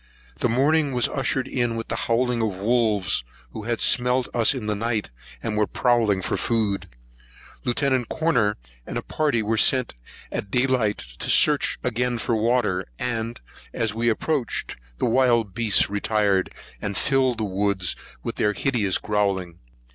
The 0.39 0.49
morning 0.49 0.93
was 0.93 1.07
ushered 1.07 1.47
in 1.47 1.75
with 1.75 1.89
the 1.89 1.95
howling 2.09 2.41
of 2.41 2.55
wolves, 2.57 3.23
who 3.51 3.65
had 3.65 3.79
smelt 3.79 4.27
us 4.35 4.55
in 4.55 4.65
the 4.65 4.73
night, 4.73 5.11
when 5.43 5.67
prowling 5.67 6.23
for 6.23 6.37
food. 6.37 6.89
Lieut. 7.65 8.09
Corner 8.09 8.57
and 8.87 8.97
a 8.97 9.03
party 9.03 9.43
were 9.43 9.57
sent 9.59 9.93
at 10.31 10.49
day 10.49 10.65
light, 10.65 10.97
to 11.19 11.29
search 11.29 11.77
again 11.83 12.17
for 12.17 12.35
water; 12.35 12.87
and, 12.97 13.41
as 13.75 13.93
we 13.93 14.09
approached, 14.09 14.75
the 14.97 15.05
wild 15.05 15.53
beasts 15.53 15.87
retired, 15.87 16.51
and 16.81 16.97
filled 16.97 17.37
the 17.37 17.43
woods 17.43 17.95
with 18.23 18.37
their 18.37 18.53
hideous 18.53 18.97
growling. 18.97 19.59